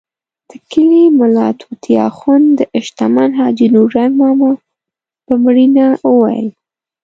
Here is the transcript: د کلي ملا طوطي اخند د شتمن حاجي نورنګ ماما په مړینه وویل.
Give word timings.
د 0.49 0.51
کلي 0.71 1.03
ملا 1.19 1.47
طوطي 1.59 1.93
اخند 2.09 2.47
د 2.57 2.61
شتمن 2.85 3.29
حاجي 3.39 3.67
نورنګ 3.75 4.11
ماما 4.21 4.51
په 5.25 5.33
مړینه 5.43 5.85
وویل. 6.07 6.47